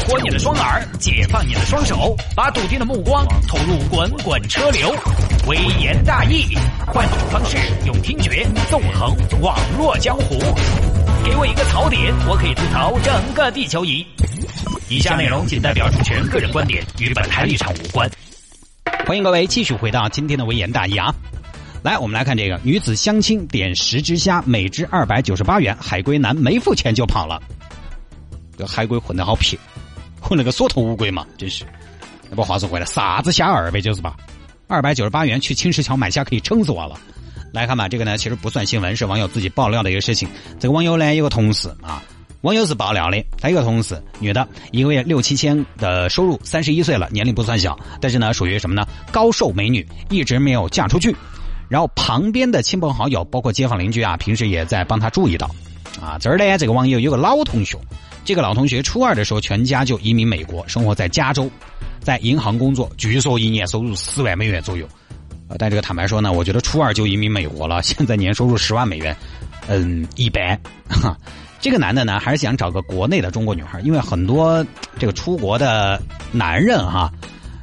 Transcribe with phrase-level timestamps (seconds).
[0.00, 4.94] 活你的双耳，解放你的双手，把笃定的目光投入滚滚车流。
[5.46, 6.56] 微言大义，
[6.86, 7.56] 换种方式
[7.86, 10.38] 用听觉纵横网络江湖。
[11.24, 14.06] 给我一个槽点，我可以吐槽整个地球仪。
[14.88, 18.08] 以下内容仅代表主持人个人观点，与本台立场无关。
[19.06, 21.14] 欢迎各位继续回到今天的微言大义啊！
[21.82, 27.40] 来，我们来看这个女子相亲点十只虾，每只二百九十八元，海归男没付钱就跑了。
[28.58, 29.58] 这海归混得好撇，
[30.26, 31.64] 混了个缩头乌龟嘛，真是。
[32.28, 34.12] 那不话说回来，啥子虾二百九十八？
[34.66, 36.98] 二百九十八元去青石桥买虾可以撑死我了。
[37.52, 40.28] 来看吧，这个呢其实不算新闻，是网友自己爆料的一个事情。
[40.58, 42.02] 这个网友呢有个同事啊，
[42.40, 48.84] 网友是爆料的，他有个同事，女的，一个月六七千的收入，三十一岁了，年龄不算小，但是呢属于什么呢？
[49.12, 51.14] 高瘦美女，一直没有嫁出去。
[51.68, 55.48] 然后旁边的亲朋好友，包括街坊邻居啊，平时也在帮他注意到。
[56.00, 57.78] 啊，这儿呢这个网友有个老同学，
[58.26, 61.48] 这个老同学初二的时候全家就移民美国，生活在加州，
[62.00, 64.84] 在银行工作，据说一年收入四万美元左右。
[65.48, 69.16] 呃，但这个坦白说呢，我觉得初二就移民美国了，现在年收入 十万美元，
[69.68, 70.60] 嗯，一般。
[70.88, 71.16] 哈，
[71.60, 74.66] 这个男的呢，还是想找个国内的中国女孩，因为很多
[74.98, 76.02] 这个出国的
[76.32, 77.12] 男人哈，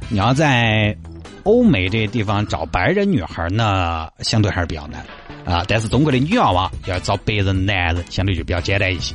[0.08, 0.96] 你要在
[1.42, 5.04] 欧美这些地方找白人女孩呢，相对还是比较难
[5.44, 5.62] 啊。
[5.68, 9.14] 但是中国的女娃娃要找白人男人，相对就比较简单一些。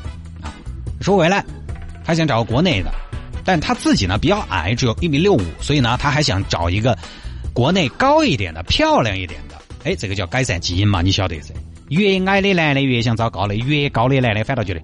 [1.02, 1.44] 说回来，
[2.04, 2.92] 他想找个国内的，
[3.44, 6.98] 但他自己呢比较矮，只有一米六五，所以呢他还想找一个。
[7.52, 11.54] 国内高一点的、漂亮一点的，哎，这个叫改善基因嘛，你晓得噻。
[11.90, 14.82] 越矮的男的越想找高的，越高的男的反倒觉得，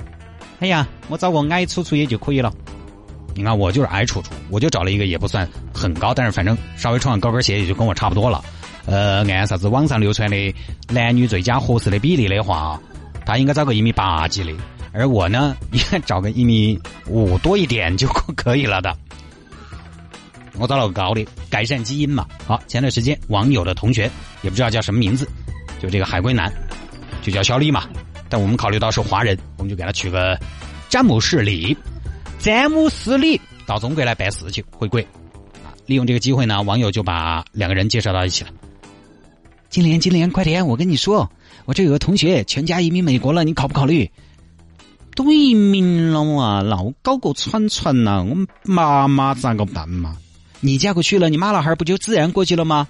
[0.59, 2.51] 哎呀，我找个矮楚楚也就可以了。
[3.33, 8.43] 你看我就是矮楚楚，我就找了一个也不算很高，但是反正稍微穿上高跟鞋也就跟我差不多了。
[8.85, 10.55] 呃，按啥子网上流传的
[10.89, 12.77] 男女最佳合适的比例的话，
[13.25, 14.51] 他应该找个一米八几的，
[14.95, 18.95] 而我呢， 也找个一米五多一点就可以了的。
[20.57, 22.25] 我找了高的，改善基因嘛。
[22.47, 24.09] 好，前段时间网友的同学
[24.41, 25.27] 也不知道叫什么名字，
[25.81, 26.49] 就这个海归男，
[27.21, 27.83] 就叫小李嘛。
[28.29, 30.39] 但我们考虑到是华人，我们就给他取个
[30.89, 31.75] 詹姆士李。
[32.39, 35.01] 詹姆斯李到中国来办事情，回归。
[35.63, 38.49] 啊，利用这个机会呢，网友就把两个人介绍到一起了。
[39.69, 40.65] 金莲，金莲，快点！
[40.65, 41.29] 我跟你说，
[41.65, 44.09] 我这有个同学全家移民美国了，你考不考虑？
[45.15, 50.17] 对明了嘛，那我搞个串串呐，我们妈妈咋个办嘛？
[50.59, 52.87] 你嫁过去了，你妈老汉儿不就自然过去了吗？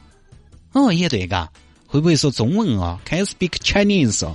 [0.71, 1.49] 哦，也对嘎，
[1.85, 4.27] 会不会说中文啊？Can speak Chinese？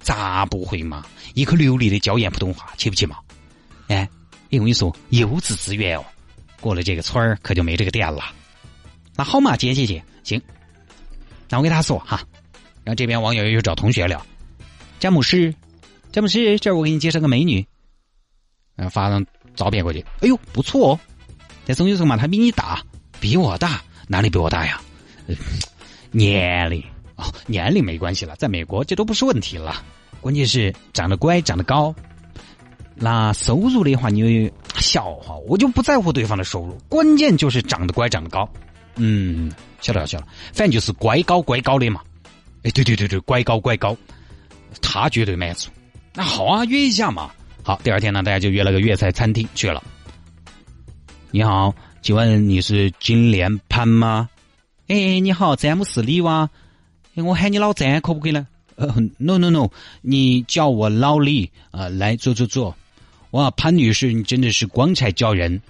[0.00, 1.04] 咋不会嘛？
[1.34, 3.16] 一口流利的椒盐普通话，去不去嘛？
[3.88, 4.08] 哎，
[4.50, 6.04] 我跟你说，优质资源哦，
[6.60, 8.22] 过了这个村儿可就没这个店了。
[9.16, 10.40] 那好嘛，姐姐姐，行。
[11.48, 12.22] 那我给他说哈，
[12.84, 14.24] 然后这边网友又找同学聊，
[14.98, 15.52] 詹姆斯，
[16.12, 17.66] 詹姆斯，这儿我给你介绍个美女，
[18.76, 19.24] 然后发张
[19.56, 20.04] 照片过去。
[20.20, 21.00] 哎呦，不错哦。
[21.64, 22.82] 但是我跟你说嘛，他比你大，
[23.18, 24.78] 比我大，哪里比我大呀？
[26.10, 26.84] 年龄
[27.16, 29.82] 哦，年龄没关系了，在美国这都不是问题了。
[30.20, 31.94] 关键是长得乖，长得高。
[32.94, 38.46] 那收入的话，你笑话，我就不在乎对方的收入，关键就是长得乖，长得高。
[38.96, 39.50] 嗯，
[39.80, 42.02] 晓得了，晓得了，反正就是乖高乖高的嘛。
[42.64, 43.96] 哎，对对对对，乖高乖高，
[44.82, 45.70] 他绝对满足。
[46.14, 47.30] 那好啊，约一下嘛。
[47.62, 49.82] 好，第二天呢，大家就约了个粤菜餐厅去了。
[51.30, 54.28] 你好，请问你是金莲潘吗？
[54.88, 56.50] 哎，你好，詹姆斯李哇？
[57.14, 58.46] 我喊你老詹可不可以呢？
[58.74, 59.68] 呃，no no no，
[60.00, 62.76] 你叫我老李啊，来坐坐坐。
[63.30, 65.60] 哇，潘女士，你真的是光彩照人。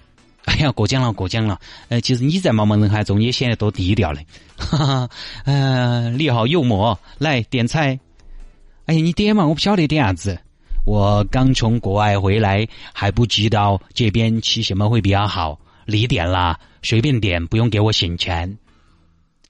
[0.44, 1.60] 哎呀，过奖了，过奖了。
[1.88, 4.26] 呃，其实你在茫茫人海中也显得多低调嘞。
[4.56, 5.08] 哈哈，
[5.44, 8.00] 呃，你好幽默，来点菜。
[8.92, 10.38] 哎，你点嘛，我不晓得点啥子。
[10.84, 15.58] 我刚从国外回来，还不知道这边吃什么会比较好。
[15.86, 18.58] 你点啦，随便点，不用给我省钱。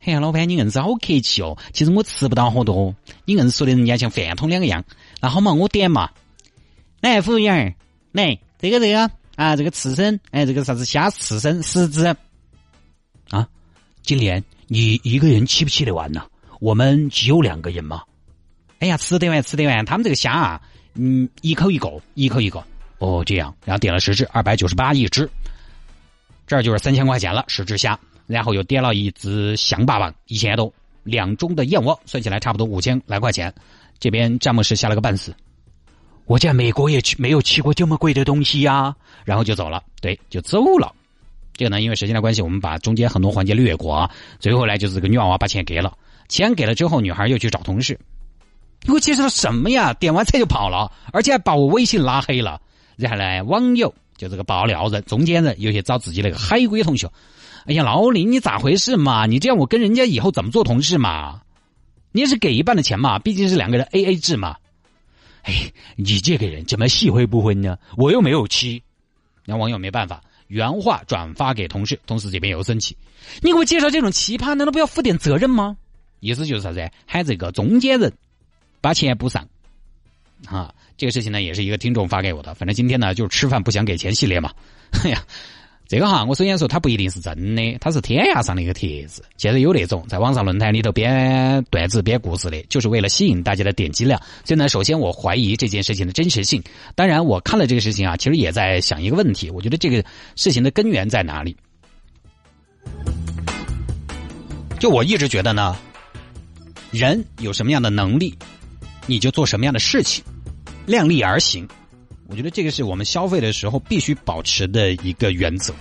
[0.01, 1.59] 嘿呀，老板，你硬是好客气哦。
[1.73, 2.95] 其实我吃不到好多，
[3.25, 4.85] 你硬是说的人家像饭桶两个样。
[5.21, 6.09] 那好嘛，我点嘛。
[7.01, 7.75] 来，服务员，
[8.13, 12.07] 来这个这个啊，这个刺身，哎，这个啥子虾刺身十只。
[13.31, 13.49] 啊，
[14.05, 16.27] 金莲，你一个人吃不吃得完呢？
[16.61, 18.05] 我们只有两个人嘛。
[18.83, 19.85] 哎呀，吃得完，吃得完。
[19.85, 20.61] 他们这个虾啊。
[20.95, 22.63] 嗯，一口一个，一口一个，
[22.99, 25.31] 哦，这样，然后点了十只，二百九十八一只，
[26.47, 30.71] 这就是三千块钱了，十只虾，然后又点了一只香巴棒，一千多，
[31.05, 33.55] 两中的燕窝，算起来差不多五千来块钱。
[34.01, 35.35] 这边詹姆士吓了个半死，
[36.27, 38.95] 我在美国也去没有吃过这么贵的东西呀，
[39.25, 40.93] 然后就走了，对，就走了。
[41.55, 44.11] 这个呢，因为时间的关系，我们把中间很多环节略过啊。
[44.41, 45.97] 最后来就是这个女娃娃把钱给了，
[46.29, 47.99] 钱给了之后，女孩又去找同事。
[48.83, 49.93] 你给我介绍了什么呀？
[49.95, 52.61] 点完菜就跑了，而且还把我微信拉黑了。
[52.97, 57.11] 然后呢，网友就这个爆料人、中间人，有些找自己那个海归同学。
[57.67, 59.25] 哎呀，老李，你咋回事嘛？
[59.27, 61.41] 你这样我跟人家以后怎么做同事嘛？
[62.11, 64.57] 你也是给一半的钱嘛，毕竟是两个人 A A 制嘛。
[65.43, 67.79] 哎，你这个人怎么喜欢不婚呢？
[67.97, 68.83] 我又没有妻。
[69.45, 72.97] 那网友没办法，原话转发给同事，同事这边又生气。
[73.41, 75.77] 你给我介绍这种奇葩，难道不要负点责任吗？
[76.21, 76.89] 意思就是啥子？
[77.07, 78.13] 喊这个中间人
[78.83, 79.49] 把钱补上。
[80.47, 82.53] 啊，这个事情呢，也是一个听众发给我的。
[82.55, 84.53] 反正今天呢，就是吃饭不想给钱系列嘛。
[85.05, 85.25] 哎呀。
[85.89, 89.23] 这个哈，我首先说，它不一定是真的，它是天涯上的一个帖子。
[89.37, 94.19] 现在有那种在网上论坛里头编段子、编故事的，就是为了吸引大家的点击量。
[94.43, 96.63] 所以呢，首先我怀疑这件事情的真实性。
[96.95, 100.03] 当然，我看了这个事情啊，其实也在想一个问题：我觉得这个
[100.35, 101.55] 事情的根源在哪里？
[104.79, 105.77] 就我一直觉得呢，
[106.91, 108.35] 人有什么样的能力，
[109.07, 110.25] 你就做什么样的事情，
[110.87, 111.69] 量力而行。
[112.29, 115.75] 我觉得这个是我们消费的时候必须保持的一个原则，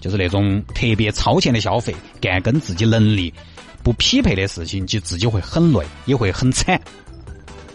[0.00, 3.32] 就是那种特别超前的消费，干跟自己能力
[3.82, 6.80] 不匹配的事情，就自己会很累，也会很惨。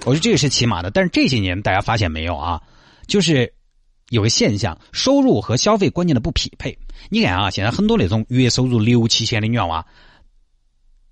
[0.06, 0.90] 我觉得这个是起码的。
[0.90, 2.62] 但是这些年大家发现没有啊？
[3.08, 3.52] 就是
[4.10, 6.78] 有个现象，收入和消费观念的不匹配。
[7.10, 9.86] 你看啊，现在很多那种月收入六七千的女娃娃，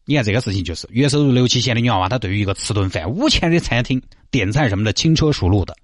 [0.05, 5.75] 你看这个事情就是月收入六七千的女娃娃，她对于一个吃顿饭五千的餐厅点菜什么的轻车熟路的，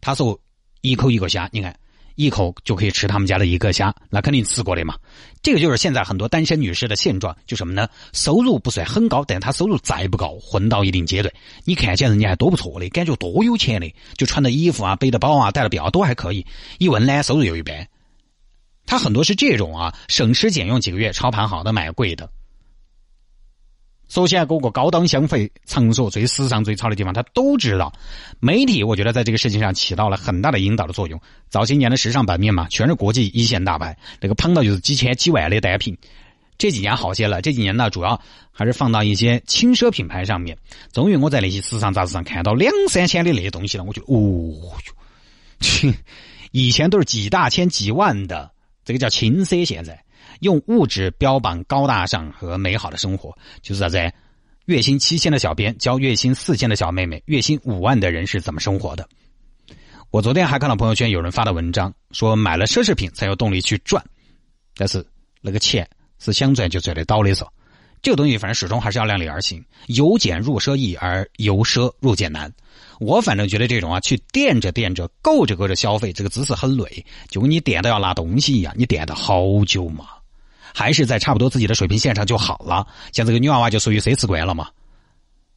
[0.00, 0.38] 她说。
[0.84, 1.78] 一口一个虾，你看，
[2.16, 4.96] 一口就可以吃他们家的一个虾，那肯定吃过的嘛。
[5.44, 7.86] 这个就是现在很多单身女士的现状，就什么呢？
[8.12, 11.32] 收入不算很高，但她收入再不高，混到一定阶段，
[11.64, 16.44] 你看起来人家还多不错的，感觉多有钱的，就穿的衣服啊、背的包啊、带的表都还可以。
[16.78, 17.86] 一问呢，收入又一般。
[18.86, 22.28] 他很多是这种啊，省吃俭用几个月，操盘好的买贵的。
[24.12, 27.90] 首先，各个高档消费场所、最时尚、最潮的地方，他都知道。
[28.40, 31.18] 媒体，我觉得在这个事情上起到了很大的引导的作用。
[31.48, 35.96] 早些年的时尚版面嘛，全是国际一线大牌，那个捧到就是几千、几万的单品。
[36.58, 38.20] 这几年好些了，这几年呢，主要
[38.50, 40.58] 还是放到一些轻奢品牌上面。
[40.92, 44.78] 终于，我在那些时尚杂志上看到两三千的那些东西了，我就哦
[45.84, 45.94] 哟，
[46.50, 48.50] 以前都是几大千、几万的，
[48.84, 50.04] 这个叫轻奢，现在。
[50.42, 54.12] 用物质标榜高大上和美好的生活，就是啥子？
[54.66, 59.08] 月薪七千的小编教月薪四千的小妹妹，月薪五万的人是怎么生活的？
[60.10, 64.04] 我昨天还看到朋友圈有人发的文章，说买了奢侈品才有动力去赚，
[64.76, 65.04] 但是
[65.40, 67.46] 那个钱是想赚就赚得到的嗦。
[68.02, 72.52] 这个东西反正始终还是要量力而行，由俭入奢易，而由奢入俭难。
[72.98, 80.06] 我反正觉得这种啊，去垫着垫着，够着够着消费，这个姿势很累，就跟你垫的要拿东西一样，你垫的好久嘛。
[80.74, 82.86] 还是在差不多自己的水平线上就好了。
[83.12, 84.68] 像这个女娃娃就属于奢侈惯了嘛，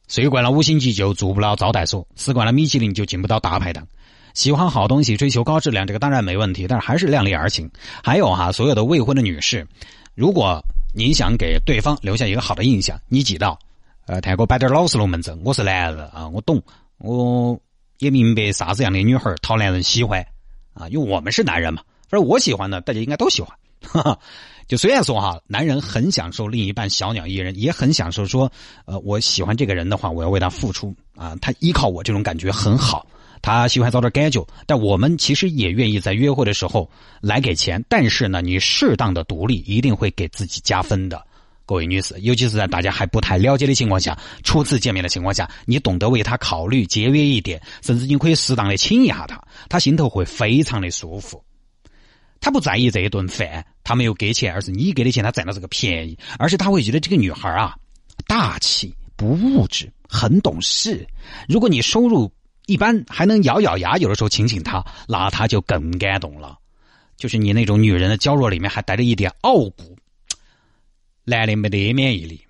[0.08, 3.86] 睡惯了五星级就住不了招待所，吃惯了米其林就进不到大排档。
[4.34, 7.70] 喜欢好东西，追求高质量，这个当然没问题，但是还是量力而行。
[8.04, 9.66] 还有哈，所有的未婚的女士，
[10.14, 10.62] 如果
[10.94, 13.58] 您想给对方留下一个好的印象，你记到，
[14.06, 16.62] 呃，太给我摆点老实龙门阵，我是男人啊，我懂，
[16.98, 17.58] 我
[17.98, 20.24] 也明白啥子样的女孩讨男人喜欢
[20.74, 21.80] 啊，因为我们是男人嘛，
[22.10, 23.56] 反正我喜欢的，大家应该都喜欢。
[23.86, 24.18] 哈哈。
[24.68, 28.50] 就虽然说哈，男人很享受另一半小鸟依人，也很享受说，
[28.84, 33.06] 呃，我喜欢这个人的话，我要为他付出啊，他依靠我这种感觉很好，
[33.40, 34.44] 他喜欢找点感觉。
[34.66, 36.90] 但我们其实也愿意在约会的时候
[37.20, 41.24] 来给钱，但是呢，你适当的独立一定会给自己加分的，
[41.64, 51.40] 各位女士，尤其是在大家还不太了解的情况下，初次见面的情况下，你懂得为他考虑，节约一点，甚至你可以适当的亲一下他，他心头会非常的舒服。
[52.40, 56.16] 他不在意这一顿饭，他没有给钱，而是你给的钱，他占了这个便宜。
[56.38, 57.76] 而且他会觉得这个女孩啊，
[58.26, 61.06] 大气不物质，很懂事。
[61.48, 62.30] 如果你收入
[62.66, 66.58] 一般，还能咬咬牙，有的时候请请他，那他就更感动了。
[67.16, 69.96] 就是你那种女人的娇弱里面还带着一点傲骨，
[71.24, 72.44] 男的没得免疫力，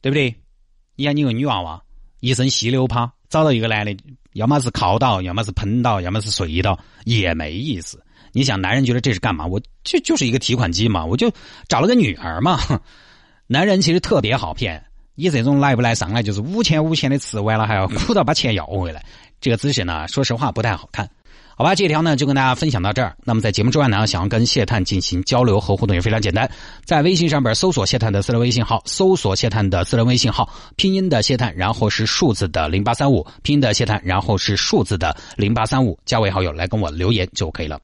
[0.00, 0.34] 对不对？
[0.96, 1.82] 你看你个女娃娃，
[2.20, 3.96] 一身稀溜趴，找到一个男的，
[4.32, 8.02] 要么是靠到，要么是喷到，要么是睡到，也没意思。
[8.32, 9.46] 你想，男人觉得这是干嘛？
[9.46, 11.30] 我这就是一个提款机嘛，我就
[11.68, 12.58] 找了个女儿嘛。
[13.46, 19.04] 男人其实特别好骗，你这种来不来上来就是五千五千的吃完了还要哭到把钱要回来，
[19.40, 21.08] 这个姿势呢，说实话不太好看。
[21.56, 23.16] 好吧，这条呢就跟大家分享到这儿。
[23.24, 26.48] 那么在节目之外呢，想要跟谢探进行交流和互动也非常简单，
[26.84, 37.76] 在微信上边搜索谢探的私人微信号，搜索谢探的私人微信号，拼音的谢探，然后是数字的零八三五，拼音的谢探，然后是数字的零八三五，加为好友来跟我留言就可以了。